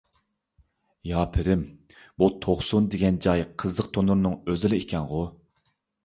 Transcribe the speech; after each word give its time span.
يا 1.09 1.25
پىرىم، 1.33 1.59
بۇ 2.23 2.29
توقسۇن 2.45 2.87
دېگەن 2.95 3.19
جاي 3.25 3.43
قىزىق 3.65 3.91
تونۇرنىڭ 3.99 4.33
ئۆزىلا 4.49 4.79
ئىكەنغۇ. 4.79 5.21